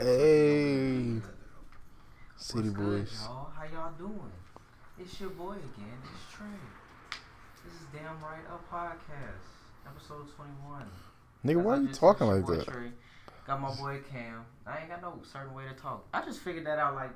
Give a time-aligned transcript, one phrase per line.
[0.00, 1.20] Hey,
[2.34, 3.20] City What's good, Boys.
[3.22, 3.50] y'all?
[3.54, 4.32] How y'all doing?
[4.98, 6.00] It's your boy again.
[6.04, 6.46] It's Trey.
[7.62, 9.44] This is Damn Right Up Podcast,
[9.86, 10.86] episode 21.
[11.44, 12.66] Nigga, why I you talking like that?
[12.66, 12.92] Trey,
[13.46, 14.46] got my boy Cam.
[14.66, 16.06] I ain't got no certain way to talk.
[16.14, 16.94] I just figured that out.
[16.94, 17.10] Like,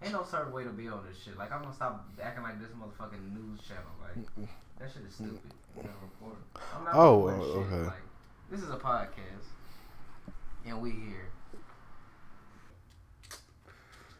[0.00, 1.36] ain't no certain way to be on this shit.
[1.36, 3.90] Like, I'm gonna stop acting like this motherfucking news channel.
[4.00, 4.46] Like,
[4.78, 5.40] that shit is stupid.
[5.76, 6.36] You know.
[6.78, 7.72] I'm not Oh, oh, shit.
[7.74, 7.86] okay.
[7.86, 8.06] Like,
[8.52, 9.50] this is a podcast,
[10.64, 11.26] and we here.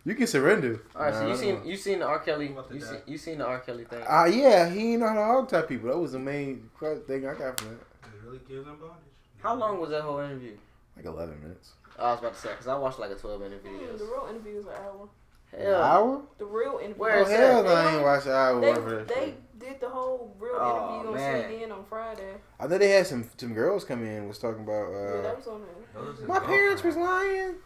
[0.05, 0.81] You can surrender.
[0.97, 2.19] All right, so you seen you seen the R.
[2.21, 3.61] Kelly I'm about to you seen, you seen the R.
[3.61, 4.03] Kelly thing?
[4.09, 5.91] Ah, yeah, he ain't know how to hog tie people.
[5.91, 6.71] That was the main
[7.07, 7.75] thing I got from that.
[7.75, 8.97] It really gives them bondage.
[9.43, 10.57] How long was that whole interview?
[10.97, 11.73] Like 11 minutes.
[11.99, 13.97] I was about to say because I watched like a twelve minute Mm, video.
[13.97, 15.09] the real interviews are hour.
[15.53, 15.73] An hour.
[15.75, 16.23] Hell, hour?
[16.39, 16.99] The real interviews.
[16.99, 17.69] Where Oh, is hell that?
[17.69, 20.95] no, I ain't watched an hour They, worth of they did the whole real Oh,
[20.95, 21.51] interview on man.
[21.51, 22.35] CNN on Friday.
[22.59, 25.37] I know they had some some girls come in was talking about yeah, uh that
[25.37, 26.27] was on there.
[26.27, 27.57] My parents was lying.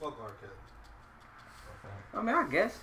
[0.00, 0.30] Fuck R.
[0.40, 0.52] Kelly.
[2.14, 2.78] I mean, I guess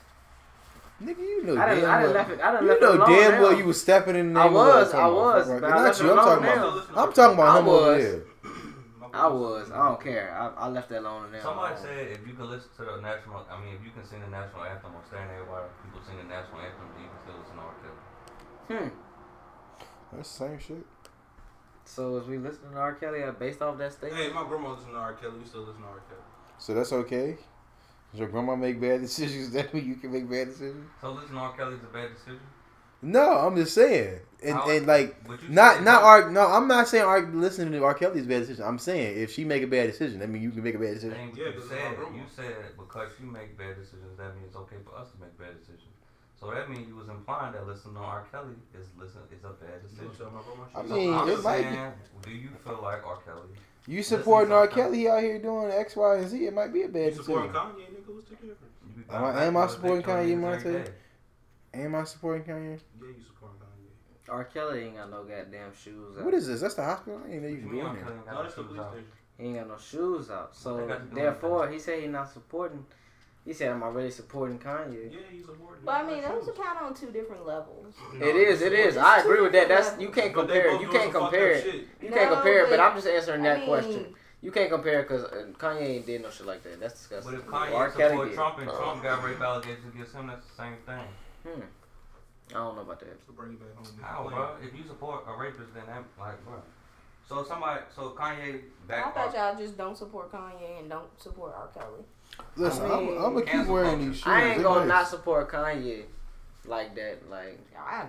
[1.03, 1.83] Nigga, you know I didn't.
[1.85, 2.13] damn I didn't well.
[2.13, 2.41] left it.
[2.41, 3.41] I didn't You left know it alone damn now.
[3.41, 5.63] well you was stepping in the I neighborhood was, talking I was, fuck but.
[5.63, 6.09] I Not left you.
[6.09, 6.97] it I'm talking alone about.
[7.07, 8.03] I'm talking about I him over was.
[8.03, 8.23] there.
[9.13, 9.71] I was.
[9.71, 10.37] I don't care.
[10.37, 11.41] I, I left that alone now.
[11.41, 14.19] Somebody said if you can listen to the national, I mean, if you can sing
[14.21, 17.39] the national anthem or stand there while people sing the national anthem, you can still
[17.39, 17.75] listen to R.
[17.81, 18.89] Kelly.
[18.91, 20.15] Hmm.
[20.15, 20.85] That's the same shit.
[21.85, 22.93] So as we listening to R.
[22.95, 24.21] Kelly uh, based off that statement?
[24.21, 25.13] Hey, my grandma listens to R.
[25.13, 25.39] Kelly.
[25.39, 26.01] We still listen to R.
[26.09, 26.21] Kelly.
[26.59, 27.37] So that's okay.
[28.11, 29.51] Does your grandma make bad decisions?
[29.51, 30.89] That mean you can make bad decisions?
[31.01, 31.53] So listen to R.
[31.55, 32.39] Kelly is a bad decision.
[33.01, 35.15] No, I'm just saying, and How- and like
[35.49, 36.29] not said- not R.
[36.31, 37.21] No, I'm not saying R.
[37.31, 37.93] Listening to R.
[37.93, 38.65] Kelly's bad decision.
[38.65, 40.95] I'm saying if she make a bad decision, I mean you can make a bad
[40.95, 41.13] decision.
[41.17, 41.97] ain't Yeah, you 'cause it's said.
[42.13, 45.37] You said because you make bad decisions, that means it's okay for us to make
[45.39, 45.85] bad decisions.
[46.39, 48.25] So that means you was implying that listening to R.
[48.31, 50.11] Kelly is listen is a bad decision.
[50.17, 50.89] tell my grandma I shit?
[50.89, 51.93] So mean, I'm it might
[52.23, 53.17] be- do you feel like R.
[53.23, 53.47] Kelly?
[53.89, 54.67] You supporting R.
[54.67, 56.45] Kelly he out here doing X, Y, and Z.
[56.45, 57.71] It might be a You bad supporting decision.
[57.71, 58.13] Kanye, nigga?
[58.15, 59.09] What's the difference?
[59.09, 60.35] Am I- am I supporting victory Kanye, every
[60.75, 60.91] Monte?
[61.73, 62.79] Am I supporting Kanye?
[63.01, 64.31] Yeah, you supporting Kanye.
[64.31, 64.43] R.
[64.43, 66.23] Kelly ain't got no goddamn shoes out.
[66.25, 66.61] What is this?
[66.61, 67.19] That's the hospital.
[67.25, 67.97] I didn't know you What can you mean go R.
[67.97, 68.13] in there.
[68.13, 69.05] Ain't got No, no that's the police station.
[69.39, 70.55] He ain't got no shoes out.
[70.55, 72.85] So got to do therefore, he said he not supporting.
[73.45, 75.83] He said, "Am I really supporting Kanye?" Yeah, you supporting.
[75.85, 77.95] But I mean, those are kind of on two different levels.
[78.15, 78.61] It is.
[78.61, 78.95] It is.
[78.95, 79.67] It's I agree with that.
[79.69, 80.71] That's you can't compare.
[80.71, 81.65] both You can't compare it.
[82.01, 82.69] You No, can't compare it.
[82.69, 84.15] But but- I'm just answering that I mean, question.
[84.41, 85.23] You can't compare because
[85.57, 86.79] Kanye ain't did no shit like that.
[86.79, 87.33] That's disgusting.
[87.33, 87.73] But disgusting.
[87.73, 87.89] if Kanye R.
[87.91, 88.35] Kelly support did.
[88.35, 91.07] Trump and Trump got rape allegations against him, that's the same thing.
[91.43, 91.61] Hmm.
[92.51, 93.19] I don't know about that.
[93.25, 93.99] So bring it back home.
[94.01, 94.55] How, bro?
[94.65, 96.55] If you support a rapist, then that, like, bro.
[97.27, 99.13] So somebody, so Kanye I back.
[99.13, 101.67] thought y'all just don't support Kanye and don't support R.
[101.73, 102.03] Kelly.
[102.55, 104.27] Listen, I mean, I'm, I'm gonna keep wearing these shoes.
[104.27, 106.03] I ain't gonna not support Kanye
[106.65, 107.29] like that.
[107.29, 108.05] Like I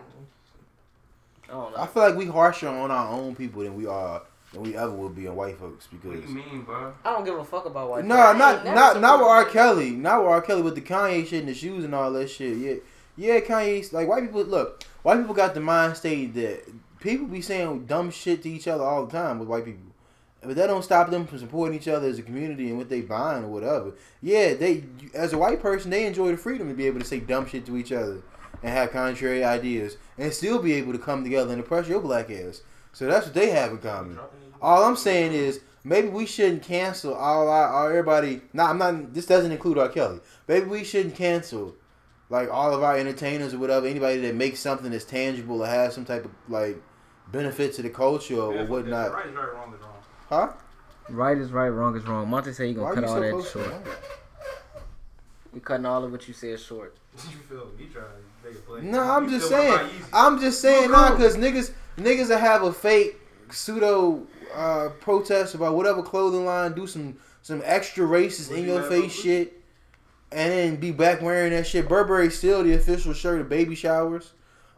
[1.49, 1.77] I don't know.
[1.79, 4.23] I feel like we harsher on our own people than we are
[4.53, 6.21] than we ever will be on white folks What because.
[6.25, 6.93] do you mean, bro?
[7.05, 8.05] I don't give a fuck about white.
[8.05, 8.29] No, people.
[8.29, 9.45] I not not not with R.
[9.45, 9.91] Kelly.
[9.91, 10.43] Not with R.
[10.43, 12.57] Kelly with the Kanye shit and the shoes and all that shit.
[12.57, 12.75] Yeah,
[13.17, 14.43] yeah, Kanye's like white people.
[14.45, 16.63] Look, white people got the mind state that
[17.01, 19.90] people be saying dumb shit to each other all the time with white people,
[20.43, 23.03] but that don't stop them from supporting each other as a community and what they
[23.03, 23.93] buying or whatever.
[24.23, 24.85] Yeah, they
[25.15, 27.67] as a white person they enjoy the freedom to be able to say dumb shit
[27.67, 28.23] to each other
[28.63, 32.31] and have contrary ideas and still be able to come together and oppress your black
[32.31, 32.63] ass.
[32.93, 34.19] So that's what they have in common.
[34.63, 38.43] All I'm saying is maybe we shouldn't cancel all our, our everybody.
[38.53, 39.15] Nah, I'm not.
[39.15, 39.89] This doesn't include R.
[39.89, 40.21] Kelly.
[40.49, 41.75] Maybe we shouldn't cancel
[42.29, 43.87] like all of our entertainers or whatever.
[43.87, 46.81] Anybody that makes something that's tangible or has some type of like
[47.31, 49.13] benefit to the culture or Yeah, whatnot.
[49.13, 50.00] Right right, wrong wrong.
[50.31, 50.53] Huh?
[51.09, 52.29] Right is right, wrong is wrong.
[52.31, 53.85] Monte said he Why gonna are cut you all so that close to short.
[53.85, 54.83] that?
[55.53, 56.97] We cutting all of what you said short.
[57.17, 57.85] you feel me?
[57.85, 58.81] You trying to make a play.
[58.83, 59.89] No, I'm You just feel saying.
[60.13, 61.17] my I'm just saying You now cool.
[61.17, 63.17] because niggas niggas that have a fake
[63.51, 64.23] pseudo
[64.55, 68.81] uh, protest about whatever clothing line, do some some extra racist Would in you your
[68.81, 69.13] have face those?
[69.23, 69.61] shit,
[70.31, 71.89] and then be back wearing that shit.
[71.89, 74.31] Burberry still the official shirt of baby showers.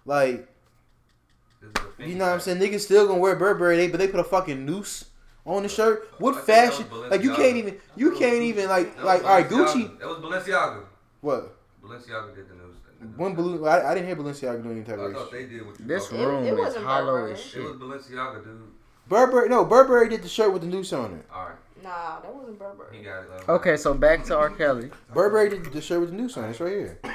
[0.06, 0.48] Like
[1.60, 2.58] This is a you know what I'm saying?
[2.58, 5.04] Niggas still gonna wear Burberry, they but they put a fucking noose
[5.44, 6.08] on the shirt.
[6.18, 7.10] What I think that was fashion?
[7.10, 9.98] Like you can't even you can't even like That like all right Gucci.
[9.98, 10.84] That was Balenciaga.
[11.20, 11.56] What?
[11.82, 12.76] Balenciaga did the news.
[13.16, 13.66] When Balloon?
[13.66, 15.84] I, I didn't hear Balenciaga doing any type I of thought they did what you
[15.86, 17.32] This talking It- room it is hollow Burberry.
[17.32, 17.60] as shit.
[17.62, 18.62] It was Balenciaga, dude.
[19.08, 21.26] Burberry no Burberry did the shirt with the noose on it.
[21.34, 22.96] All right, Nah, that wasn't Burberry.
[22.96, 23.30] he got it.
[23.48, 24.50] uh, Okay, so back to R.
[24.50, 24.90] Kelly.
[25.12, 26.50] Burberry did the shirt with the noose on it.
[26.50, 26.98] It's right here.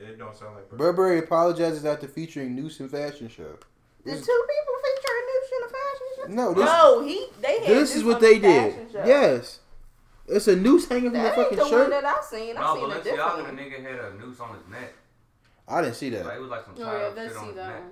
[0.00, 0.92] it don't sound like Burberry.
[0.92, 3.58] Burberry apologizes after featuring noose in fashion show.
[4.04, 6.13] The two people featuring Noosh in the fashion show.
[6.28, 8.90] No, this no, he they had this is what they did.
[8.92, 9.04] show.
[9.04, 9.60] Yes,
[10.26, 11.90] it's a noose hanging from the That ain't fucking the one shirt.
[11.90, 12.56] that I seen.
[12.56, 13.56] I No, seen a different Balenciaga, the one.
[13.56, 14.92] nigga had a noose on his neck.
[15.66, 16.26] I didn't see that.
[16.26, 17.82] Like, it was like some Oh, yeah, shit let's on see his that neck.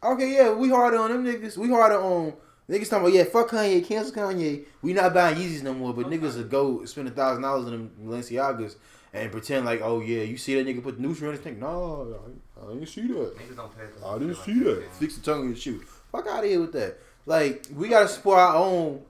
[0.00, 0.12] one.
[0.14, 1.56] Okay, yeah, we harder on them niggas.
[1.56, 2.34] We harder on
[2.70, 4.66] Niggas talking about yeah, fuck Kanye, cancel Kanye.
[4.82, 7.70] We not buying Yeezys no more, but niggas will go spend a thousand dollars on
[7.72, 8.76] them Balenciagas
[9.14, 11.56] and pretend like, oh yeah, you see that nigga put the noose around his neck?
[11.56, 12.14] No,
[12.60, 13.38] I, I didn't see that.
[13.38, 14.04] Niggas don't pay attention.
[14.06, 14.94] I didn't see like that.
[14.96, 15.80] Fix the tongue in your shoe.
[16.12, 16.98] Fuck out of here with that.
[17.28, 19.02] Like we gotta support our own,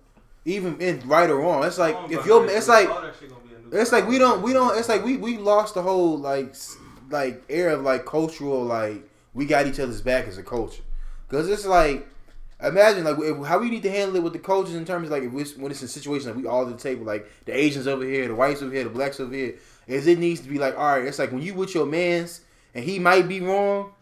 [0.45, 1.63] even in right or wrong.
[1.63, 4.09] It's like if but you're, it's like that shit gonna be a new it's like
[4.09, 6.57] we don't we don't it's like we we lost the whole like
[7.11, 10.83] like era of like cultural like we got each other's back as a culture.
[11.29, 12.09] Because it's like
[12.61, 15.13] imagine like if, how we need to handle it with the cultures in terms of
[15.13, 17.57] like if we, when it's a situation like we all at the table like the
[17.57, 19.55] Asians over here the whites over here the blacks over here
[19.87, 22.41] is it needs to be like all right it's like when you with your man's
[22.75, 23.93] and he might be wrong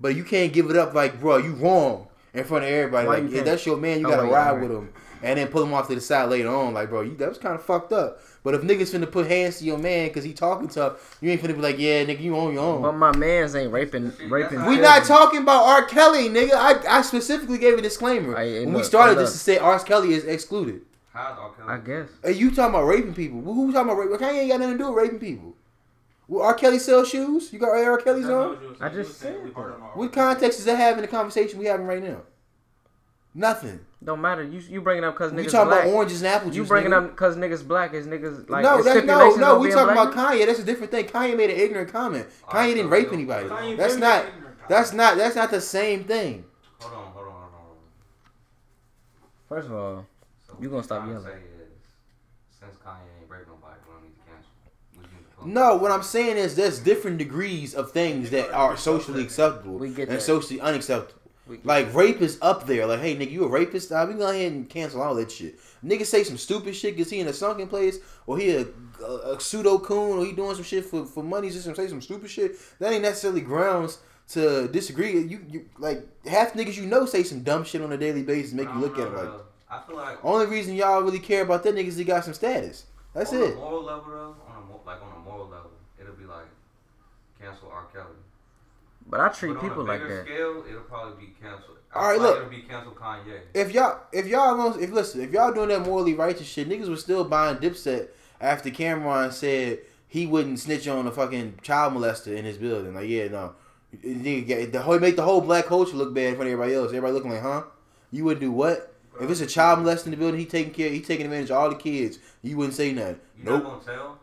[0.00, 3.14] but you can't give it up like bro you wrong in front of everybody Why
[3.18, 4.68] like you yeah that's your man you Oh, gotta wait, ride alright.
[4.68, 4.92] with him
[5.22, 7.38] and then pull him off to the side later on like bro you, that was
[7.38, 10.34] kind of fucked up but if niggas finna put hands to your man because he
[10.34, 12.82] talking tough, you ain't finna be like, yeah, nigga, you on your own.
[12.82, 14.66] But my man's ain't raping raping.
[14.66, 15.84] We not talking about R.
[15.86, 16.52] Kelly, nigga.
[16.52, 19.78] I, I specifically gave a disclaimer Hey, hey, when we started this to say R.
[19.82, 20.82] Kelly is excluded.
[21.14, 21.52] How's R.
[21.56, 21.68] Kelly?
[21.72, 22.08] I guess.
[22.22, 23.40] Hey, you talking about raping people?
[23.40, 24.18] Who, who talking about raping?
[24.18, 25.53] Kanye ain't got nothing to do with raping people.
[26.28, 26.54] Will R.
[26.54, 27.52] Kelly sell shoes?
[27.52, 27.98] You got R.
[27.98, 28.50] Kelly's on?
[28.50, 30.96] what you were I just said we part of our- What context does that have
[30.96, 32.22] in the conversation we having right now?
[33.34, 33.80] Nothing.
[34.02, 34.42] Don't matter.
[34.44, 35.38] You you bringing up because niggas black.
[35.38, 35.84] We niggas talking black.
[35.84, 36.56] about oranges and apple juice.
[36.56, 37.04] you bringing nigga.
[37.06, 39.58] up because niggas black is niggas like no, that's, no, no.
[39.58, 40.46] We talking black about Kanye.
[40.46, 41.06] That's a different thing.
[41.06, 42.26] Kanye made an ignorant comment.
[42.46, 43.48] All right, Kanye didn't rape we anybody.
[43.48, 44.24] don't- Kanye That's not.
[44.68, 45.16] That's not.
[45.16, 46.44] That's not the same thing.
[46.80, 47.50] Hold on, hold on, hold on.
[47.50, 47.76] hold
[49.22, 49.48] on.
[49.48, 50.06] First of all,
[50.46, 51.24] So You gonna stop yelling.
[51.26, 51.32] Is,
[52.60, 54.52] since Kanye ain't raped nobody, we don't need to cancel.
[54.92, 58.50] We need to put- No, what I'm saying is there's different degrees of things that
[58.52, 60.22] are socially acceptable We get and that.
[60.22, 61.20] socially unacceptable.
[61.46, 62.86] we, Like rape is up there.
[62.86, 63.90] Like, hey nigga, you a rapist?
[63.90, 65.58] Nah, we go ahead and cancel all that shit.
[65.84, 68.66] Nigga say some stupid shit because he in a sunken place or he a,
[69.04, 71.50] a, a pseudo coon or he doing some shit for for money.
[71.50, 72.56] Just some say some stupid shit.
[72.78, 73.98] That ain't necessarily grounds
[74.30, 75.20] to disagree.
[75.20, 78.52] You you like half niggas you know say some dumb shit on a daily basis,
[78.52, 79.40] and make you don't look at it like.
[79.70, 82.84] I feel like Only reason y'all really care about that niggas he got some status.
[83.14, 83.52] That's on it.
[83.52, 85.70] a moral level though, on a mo- like on a moral level,
[86.00, 86.46] it'll be like
[87.40, 87.84] cancel R.
[87.92, 88.04] Kelly.
[89.08, 90.26] but I treat but people on a like bigger that.
[90.26, 91.78] scale, it'll probably be canceled.
[91.94, 92.36] I All right, look.
[92.38, 93.40] it'll be cancel Kanye.
[93.54, 96.88] If y'all, if y'all, don't- if listen, if y'all doing that morally righteous shit, niggas
[96.88, 98.08] was still buying Dipset
[98.40, 99.78] after Cam'ron said
[100.08, 102.94] he wouldn't snitch on a fucking child molester in his building.
[102.94, 103.52] Like, yeah, no,
[104.04, 106.74] nigga, get- the whole make the whole black culture look bad in front of everybody
[106.74, 106.88] else.
[106.88, 107.62] Everybody looking like, huh?
[108.10, 108.93] You would do what?
[109.20, 111.56] If it's a child molester in the building, he taking care, he taking advantage of
[111.56, 112.18] all the kids.
[112.42, 113.20] You wouldn't say nothing.
[113.38, 113.62] You Nope.
[113.62, 114.18] not gonna tell?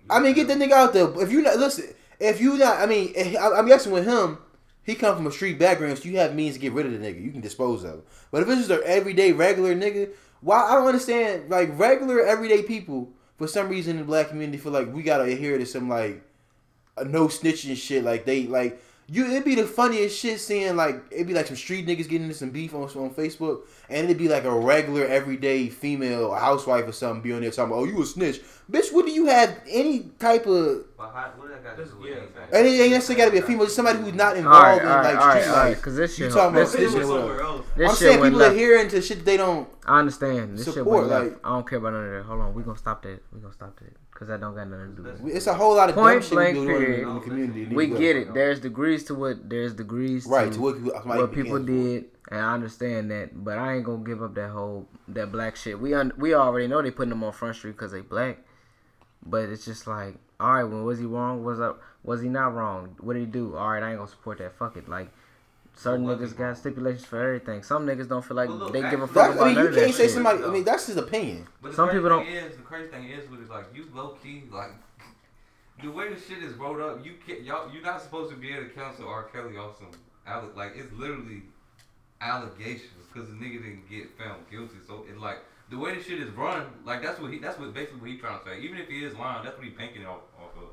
[0.00, 1.08] You I mean, get that nigga out there.
[1.22, 1.84] If you not listen,
[2.18, 4.38] if you not, I mean, eh, I- I'm guessing with him,
[4.82, 6.98] he come from a street background, so you have means to get rid of the
[6.98, 7.22] nigga.
[7.22, 8.02] You can dispose of him.
[8.30, 10.08] But if it's just an everyday regular nigga,
[10.40, 11.50] why I don't understand.
[11.50, 15.24] Like regular everyday people, for some reason in the black community, feel like we gotta
[15.24, 16.22] adhere to some like
[16.96, 18.04] a no snitching shit.
[18.04, 19.26] Like they like you.
[19.26, 22.34] It'd be the funniest shit seeing like it'd be like some street niggas getting into
[22.34, 26.92] some beef on on Facebook, and it'd be like a regular everyday female housewife or
[26.92, 28.40] something be on there talking about, oh you a snitch,
[28.70, 28.92] bitch.
[28.92, 31.98] What do you have any type of But how, what that got to This- do
[32.00, 32.58] with yeah.
[32.58, 34.88] and it ain't necessarily gotta be a female, just somebody who's not involved right, in
[34.88, 35.68] like all right, street all right.
[35.70, 35.76] life.
[35.78, 37.38] Because this You shit, talking about this, It snitching was or whatever.
[37.38, 37.66] somewhere else.
[37.76, 38.56] this I'm shit saying people left.
[38.56, 39.68] hearing to shit that they don't.
[39.86, 40.58] I understand.
[40.58, 41.24] This shit Support, went left.
[41.32, 42.22] like- I don't care about none of that.
[42.24, 43.20] Hold on, we gonna stop that.
[43.32, 45.36] We gonna stop that because I don't got nothing to do with it.
[45.36, 47.08] It's a whole lot of dumb Point shit we blank period.
[47.08, 47.74] in the community.
[47.74, 48.34] We get it.
[48.34, 49.48] There's degrees to what.
[49.48, 53.44] There's degrees right to what, people- what people did, and I understand that.
[53.44, 55.78] But I ain't gonna give up that whole that black shit.
[55.78, 58.38] We un, we already know they putting them on front street because they black.
[59.24, 61.44] But it's just like, all right, well, was he wrong?
[61.44, 61.80] Was up?
[62.02, 62.96] Was he not wrong?
[63.00, 63.56] What did he do?
[63.56, 64.58] All right, I ain't gonna support that.
[64.58, 64.88] Fuck it.
[64.88, 65.10] Like
[65.78, 67.62] certain Well, niggas he got stipulations for everything.
[67.62, 69.64] Some niggas don't feel like Well, look, they give a fuck That's, about I mean,
[69.64, 70.10] you can't say shit.
[70.12, 70.42] somebody.
[70.44, 71.46] I mean, that's his opinion.
[71.62, 73.84] But the Some crazy people thing Is, the crazy thing is, with is like you
[73.94, 74.72] low key like
[75.82, 77.04] the way the shit is rolled up.
[77.04, 77.72] You can't y'all.
[77.72, 79.24] You're not supposed to be able to cancel R.
[79.24, 79.90] Kelly off some
[80.26, 81.42] alle- like it's literally
[82.20, 84.76] allegations because the nigga didn't get found guilty.
[84.86, 85.38] So it like
[85.70, 88.16] the way the shit is run, like that's what he that's what basically what he
[88.18, 88.60] trying to say.
[88.60, 90.70] Even if he is lying, that's what he banking off off of.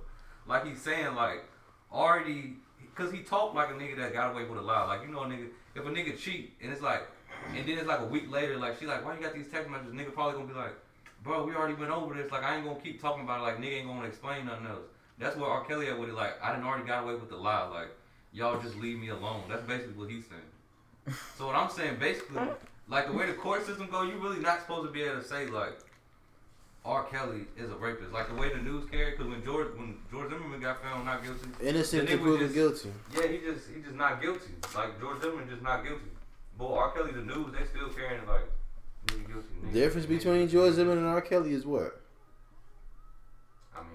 [0.48, 1.44] Like he's saying like
[1.92, 2.56] already
[2.96, 4.86] because he talked like a nigga that got away with a lie.
[4.86, 7.04] Like you know a nigga if a nigga cheat and it's like
[7.56, 9.70] and then it's like a week later like she like why you got these text
[9.70, 9.94] messages?
[9.94, 10.74] Nigga probably gonna be like.
[11.24, 12.32] Bro, we already went over this.
[12.32, 13.44] Like, I ain't gonna keep talking about it.
[13.44, 14.86] Like, nigga ain't gonna explain nothing else.
[15.18, 15.66] That's what R.
[15.66, 16.14] Kelly at with it.
[16.14, 17.68] Like, I didn't already got away with the lie.
[17.68, 17.88] Like,
[18.32, 19.42] y'all just leave me alone.
[19.50, 20.42] That's basically what he's saying.
[21.38, 22.54] So what I'm saying, basically, uh.
[22.88, 25.28] like the way the court system go, you really not supposed to be able to
[25.28, 25.80] say like
[26.86, 27.04] R.
[27.06, 28.12] Kelly is a rapist.
[28.12, 31.24] Like the way the news carried, because when George when George Zimmerman got found not
[31.24, 32.92] guilty, Innocent to proven guilty.
[33.16, 34.52] yeah, he just he just not guilty.
[34.76, 36.06] Like George Zimmerman just not guilty.
[36.60, 36.92] But R.
[36.92, 38.46] Kelly, the news, they still carrying like
[39.08, 39.48] nigga guilty.
[39.64, 41.22] The difference between George Zimmerman and R.
[41.22, 42.00] Kelly is what?
[43.76, 43.90] I mean,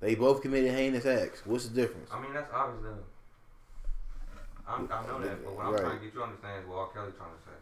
[0.00, 1.44] They both committed heinous acts.
[1.46, 2.10] What's the difference?
[2.12, 2.84] I mean that's obvious.
[2.84, 2.98] Then.
[4.68, 5.80] I'm, I know that, but what I'm Right.
[5.82, 6.88] trying to get you to understand is what R.
[6.94, 7.58] Kelly trying to say.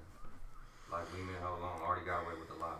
[0.92, 1.78] Like leave me the hell alone.
[1.86, 2.74] Already got away with a lie.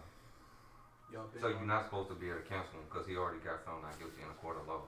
[1.12, 3.38] Y'all been So you're not supposed to be able to cancel him because he already
[3.40, 4.82] got found not guilty in a court of law.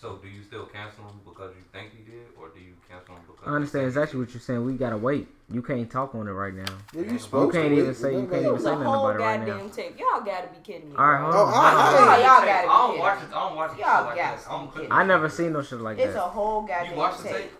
[0.00, 3.14] So do you still cancel him because you think he did, or do you cancel
[3.14, 3.48] him because?
[3.48, 4.62] I understand exactly what you're saying.
[4.66, 5.28] We gotta wait.
[5.48, 6.64] You can't talk on it right now.
[6.92, 7.96] Yeah, you You supposed can't to even wait.
[7.96, 9.72] say you can't It even was say a nothing whole about it right goddamn now.
[9.72, 9.98] tape.
[9.98, 10.96] Y'all gotta be kidding me.
[10.98, 11.32] All right, bro.
[11.32, 11.54] hold Oh, on.
[11.54, 12.04] I- hold on.
[12.04, 13.24] Oh, y'all gotta I be don't kidding watch me.
[13.24, 13.28] it.
[13.34, 13.78] I don't watch it.
[13.78, 14.42] Y'all like got that.
[14.44, 14.80] to I'm be cooking.
[14.82, 16.02] kidding I never seen no shit like that.
[16.02, 16.20] It's a that.
[16.20, 17.36] whole You goddamn watched the tape.
[17.36, 17.52] tape?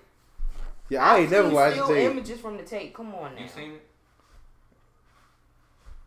[0.90, 2.10] Yeah, I ain't never seen watched still the tape.
[2.10, 2.94] images from the tape.
[2.94, 3.40] Come on now.
[3.40, 3.86] You seen it?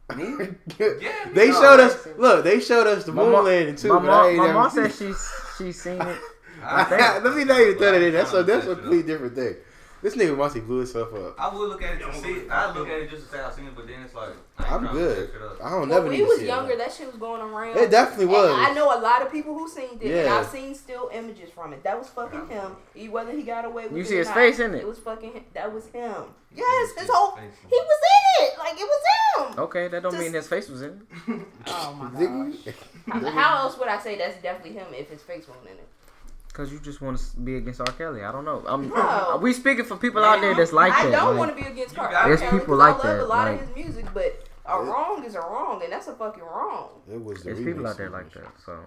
[0.16, 1.52] they Yeah.
[1.52, 2.08] showed us.
[2.18, 3.90] Look, they showed us the My moon mom- landing too.
[3.90, 6.18] My but I mom, ain't my mom said she's she's seen it.
[6.62, 8.14] Let me not even throw that in.
[8.14, 9.56] That's a that's a I'm completely different thing.
[10.02, 11.40] This nigga must have blew himself up.
[11.40, 12.48] I would look at it to see.
[12.50, 14.76] I look at it just to say I seen it, but then it's like I
[14.76, 15.32] I'm good.
[15.32, 15.58] check it up.
[15.64, 16.78] I don't When never we need to was see younger, it.
[16.78, 17.78] that shit was going around.
[17.78, 18.52] It definitely And was.
[18.70, 20.36] I know a lot of people who seen it, and Yeah.
[20.38, 21.84] I've seen still images from it.
[21.84, 22.76] That was fucking him.
[22.96, 24.82] E- Whether he got away with You it see his not, face in it?
[24.82, 25.34] It was fucking.
[25.34, 25.44] Him.
[25.56, 26.24] That was him.
[26.56, 27.36] Yes, his his whole.
[27.38, 28.00] He was
[28.40, 28.60] in it.
[28.60, 29.60] Like it was him.
[29.60, 31.42] Okay, that don't Just- mean his face was in it.
[31.68, 32.52] Oh my
[33.12, 33.34] gosh.
[33.34, 35.88] How else would I say that's definitely him if his face wasn't in it?
[36.58, 37.86] Cause you just want to be against R.
[37.86, 38.24] Kelly.
[38.24, 38.64] I don't know.
[38.66, 39.38] I'm, No.
[39.44, 41.12] we speaking for people out there that's like I that.
[41.12, 42.28] don't like- want to be against You Car- got- R.
[42.30, 44.44] There's Kelly people 'cause like I love that, a lot like- of his music, but
[44.66, 46.90] a wrong is a wrong, and that's a fucking wrong.
[47.14, 48.50] It was the There's people out there like that.
[48.66, 48.80] So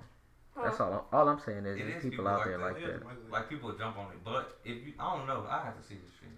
[0.57, 0.63] Huh?
[0.65, 1.07] that's all.
[1.13, 3.31] All I'm saying is It there's is people out there like that.
[3.31, 5.95] Like people jump on it, but if you, I don't know, I have to see
[5.95, 6.29] this shit.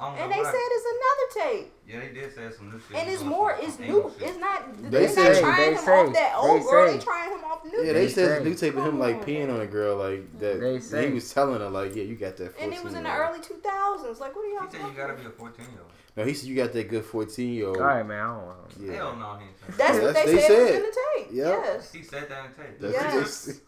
[0.00, 2.80] I don't And they what said it's another tape, yeah, they did say some new
[2.80, 2.96] shit.
[2.96, 3.54] and it's doing more.
[3.56, 3.96] some- It's some new.
[3.98, 4.28] English shit.
[4.30, 4.82] It's not.
[4.82, 6.86] They They are say- not trying they him say- off that they old girl.
[6.88, 6.96] say.
[6.96, 7.76] They trying him off the new.
[7.78, 7.94] Yeah, tape.
[7.94, 8.38] they They said say.
[8.38, 9.54] the new tape of him like Come peeing on.
[9.56, 10.60] on a girl like that.
[10.60, 11.08] They say.
[11.08, 12.52] He was telling her like, yeah, you got that.
[12.56, 13.34] 14 And it was in the year old.
[13.36, 14.20] early 2000s.
[14.20, 15.22] Like, what are y'all He said talking you gotta about?
[15.22, 15.90] be a 14 year old.
[16.16, 17.76] No, he said you got that good fourteen year old.
[17.76, 18.18] All right, man.
[18.20, 18.54] I don't know.
[18.80, 18.92] Yeah.
[18.96, 20.74] Hell no, he ain't saying That's Yeah, what that's- they, they said, was said.
[20.76, 21.28] in the tape.
[21.30, 21.60] Yep.
[21.64, 21.92] Yes.
[21.92, 22.80] He said that in tape.
[22.80, 23.60] That's Yes.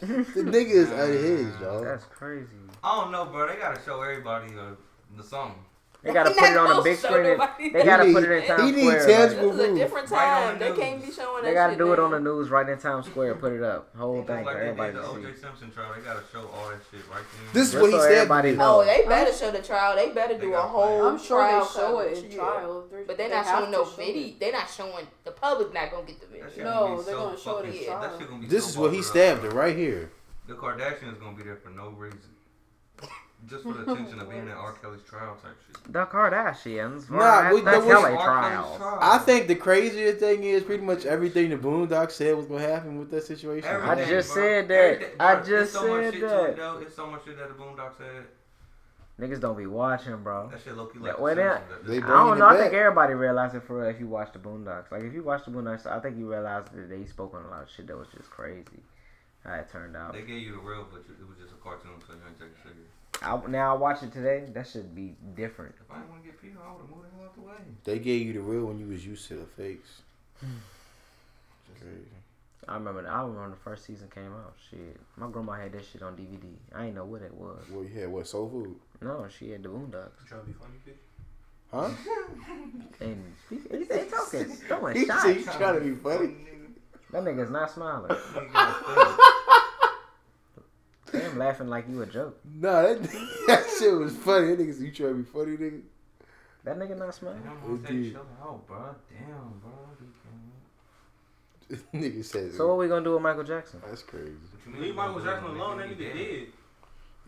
[0.00, 1.84] the nigga is unhinged, dog.
[1.84, 2.46] That's crazy.
[2.82, 3.46] I don't know, bro.
[3.48, 4.74] They gotta show everybody uh,
[5.16, 5.64] the song.
[6.00, 7.16] They gotta put it on a big screen.
[7.26, 9.06] and- nobody They gotta He put it in Times he Square.
[9.08, 10.58] tangible like- This is a different Right time.
[10.60, 10.78] the They news.
[10.78, 13.34] can't be showing They gotta shit do it on the news right in Times Square.
[13.34, 13.96] Put it up.
[13.98, 15.34] Whole thing like for they everybody did the O.J.
[15.40, 17.52] Simpson trial, they gotta show all that shit right there.
[17.52, 18.12] This is Just what he so said.
[18.12, 18.64] everybody before.
[18.64, 18.80] know.
[18.80, 19.96] Oh, they better show the trial.
[19.96, 22.86] They better They do a gotta whole I'm sure trial they show it in trial.
[22.92, 24.34] They're- But they're they not have showing no show video.
[24.38, 25.74] They're not showing the public.
[25.74, 26.64] Not gonna get the video.
[26.64, 28.00] No, they're gonna show it in trial.
[28.02, 29.50] That shit gonna be This is what he stabbed up.
[29.52, 30.12] her right here.
[30.46, 32.20] The Kardashians gonna be there for no reason.
[33.46, 34.72] Just for the attention of being at R.
[34.74, 35.92] Kelly's trial type shit.
[35.92, 37.08] The Kardashians.
[37.08, 38.24] Nah, Nah, we- that's there was- LA R.
[38.24, 38.66] trials.
[38.66, 38.98] Kelly's trial.
[39.00, 42.98] I think the craziest thing is pretty much everything the Boondocks said was gonna happen
[42.98, 43.68] with that situation.
[43.70, 44.42] I Everything, just bro.
[44.42, 44.74] said that.
[44.74, 46.50] Everything- I bro, just it's so much said shit to that.
[46.50, 46.78] it, though.
[46.78, 48.24] It's so much shit that the Boondocks said.
[49.20, 50.48] Niggas don't be watching, bro.
[50.48, 52.46] That shit low key Yeah, like well, the that- They I bringing don't know.
[52.46, 54.90] I think everybody realized it for real if you watch the Boondocks.
[54.92, 57.48] Like if you watch the Boondocks, I think you realize that they spoke on a
[57.48, 58.82] lot of shit that was just crazy.
[59.44, 60.12] How it turned out.
[60.12, 62.48] They gave you the real, but it was just a cartoon, so you ain't take
[62.50, 62.90] it serious.
[63.22, 64.44] I, now I watch it today.
[64.52, 65.74] That should be different.
[65.80, 67.34] If I didn't want to get peed on, I would have moved the hell out
[67.34, 67.54] the way.
[67.84, 70.02] They gave you the real when you was used to the fakes.
[71.80, 71.96] Crazy.
[72.68, 73.00] I remember.
[73.08, 74.54] I remember when the first season came out.
[74.70, 76.44] Shit, my grandma had that shit on DVD.
[76.74, 77.62] I ain't know what it was.
[77.70, 78.76] Well, you had what soul food?
[79.00, 80.10] No, she had the Boondocks.
[80.22, 80.94] You trying to be funny, bitch?
[81.72, 81.90] Huh?
[83.00, 85.22] And speak, he, they talking, throwing He shots.
[85.22, 86.34] said you trying to be funny.
[87.12, 88.10] That nigga's not smiling.
[91.28, 92.38] Damn, laughing like you a joke.
[92.44, 93.02] Nah, that,
[93.46, 94.54] that shit was funny.
[94.54, 95.80] That nigga said you trying to be funny, nigga.
[96.64, 97.40] That nigga not smiling.
[97.44, 98.12] Damn, It take did.
[98.12, 98.94] chill out, bro.
[99.10, 99.72] Damn, bro.
[101.70, 102.52] You nigga said.
[102.54, 103.80] So what we gonna do with Michael Jackson?
[103.86, 104.30] That's crazy.
[104.30, 105.98] What you mean Leave you Michael gonna Jackson alone, that nigga?
[105.98, 106.46] nigga dead.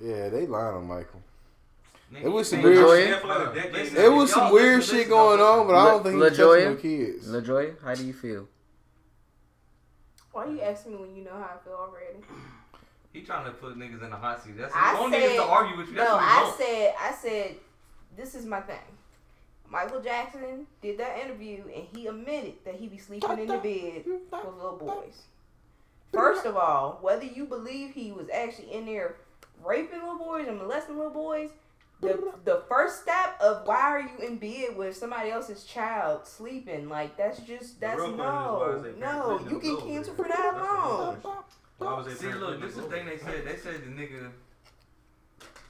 [0.03, 1.21] Yeah, they lying on Michael.
[2.13, 3.25] Nigga, It was some weird shit.
[3.25, 4.01] like a decade Listen, now.
[4.01, 5.61] It was some weird listen, shit going listen.
[5.61, 6.65] on, but I don't think he was touching LaJoya?
[6.65, 7.29] no kids.
[7.29, 8.49] LaJoy, how do you feel?
[10.33, 12.19] Why you asking me when you know how I feel already?
[13.13, 14.57] He trying to put niggas in the hot seat.
[14.57, 15.95] That's I the only niggas said- to argue with you.
[15.95, 17.57] That's No, I said, I said,
[18.17, 18.79] this is my thing.
[19.69, 24.05] Michael Jackson did that interview and he admitted that he be sleeping in the bed
[24.05, 25.23] with little boys.
[26.13, 29.17] First of all, whether you believe he was actually in there
[29.65, 31.51] raping little boys and molesting little boys,
[32.01, 36.89] the the first step of why are you in bed with somebody else's child sleeping
[36.89, 40.17] like that's just that's real question is why no no you letting get them canceled
[40.17, 41.19] for that That's alone.
[41.81, 41.87] Question.
[41.87, 43.47] Why was they See, look, this is the thing they said.
[43.47, 44.31] They said the nigga,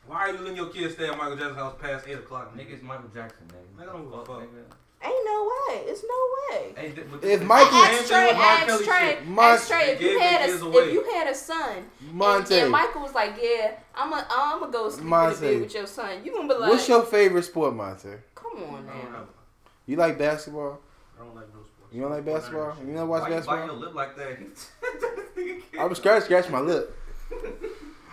[0.07, 2.57] Why are you letting your kids stay at Michael Jackson's house past 8 o'clock?
[2.57, 3.83] nigga's Michael Jackson, nigga.
[3.85, 4.40] Nigga, don't give a fuck.
[4.40, 4.75] nigga.
[5.02, 5.76] Ain't no way.
[5.87, 6.21] It's no
[6.59, 6.75] way.
[6.76, 9.38] Hey, th- If this- Michael- Same Ask thing Trey, with ask Trey, shit.
[9.38, 9.90] Ask Trey.
[9.93, 10.76] If you had a, away.
[10.83, 14.61] if you had a son, and, Monte, and Michael was like, "Yeah, I'm a, I'm
[14.61, 15.40] gonna go sleep in Monte.
[15.40, 18.11] the with your son," you gonna be like, what's your favorite sport, Monte?
[18.35, 19.25] "Come on I don't now."
[19.87, 20.81] You like basketball?
[21.19, 21.95] I don't like no sports.
[21.95, 22.76] You don't like basketball?
[22.87, 23.76] You don't watch you bite your basketball?
[23.79, 24.38] lip like that?
[25.81, 26.95] I was scratch scratch my lip.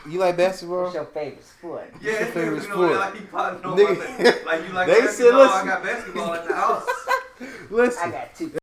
[0.10, 0.84] You like basketball?
[0.84, 1.94] What's your favorite sport?
[2.02, 2.92] Yeah, your favorite you know, sport?
[2.96, 3.98] like he potting on Nigga.
[4.20, 4.46] my.
[4.46, 6.88] Like you like They said, basketball, I got basketball at the house.
[7.70, 8.04] Listen.
[8.08, 8.58] I got two.